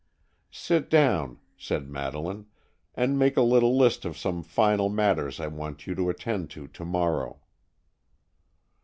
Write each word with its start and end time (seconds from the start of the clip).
"Sit 0.49 0.89
down," 0.89 1.37
said 1.59 1.87
Madeleine, 1.87 2.47
"and 2.95 3.19
make 3.19 3.37
a 3.37 3.43
little 3.43 3.77
list 3.77 4.03
of 4.03 4.17
some 4.17 4.41
final 4.41 4.89
matters 4.89 5.39
I 5.39 5.45
want 5.45 5.85
you 5.85 5.93
to 5.93 6.09
attend 6.09 6.49
to 6.57 6.67
to 6.67 6.83
morrow." 6.85 7.41